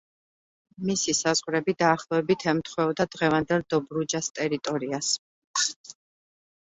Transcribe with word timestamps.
მისი 0.87 1.13
საზღვრები 1.17 1.75
დაახლოებით 1.83 2.45
ემთხვეოდა 2.53 3.07
დღევანდელ 3.17 3.67
დობრუჯას 3.75 4.31
ტერიტორიას. 4.41 5.13